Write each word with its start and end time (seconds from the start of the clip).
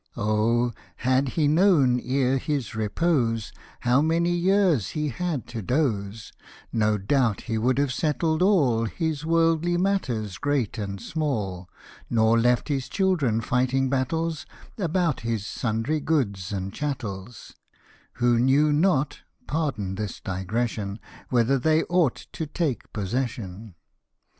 O! 0.17 0.73
had 0.95 1.29
he 1.37 1.47
known, 1.47 1.99
ere 1.99 2.39
his 2.39 2.73
repose, 2.73 3.53
How 3.81 4.01
many 4.01 4.31
years 4.31 4.89
he 4.97 5.09
had 5.09 5.45
to 5.49 5.61
doze, 5.61 6.33
No 6.73 6.97
doubt 6.97 7.41
he 7.41 7.59
would 7.59 7.77
have 7.77 7.93
settled 7.93 8.41
all 8.41 8.85
His 8.85 9.27
wordly 9.27 9.77
matters, 9.77 10.39
great 10.39 10.79
and 10.79 10.99
small; 10.99 11.69
Nor 12.09 12.39
left 12.39 12.71
Ms 12.71 12.89
children 12.89 13.41
fighting 13.41 13.91
battles 13.91 14.47
About 14.79 15.19
his 15.19 15.45
sundry 15.45 15.99
goods 15.99 16.51
and 16.51 16.73
chattels; 16.73 17.53
Who 18.13 18.39
knew 18.39 18.73
not 18.73 19.19
(pardon 19.45 19.93
this 19.93 20.19
digression) 20.19 20.97
Whether 21.29 21.59
they 21.59 21.83
ought 21.83 22.25
to 22.31 22.47
take 22.47 22.91
possession. 22.91 23.75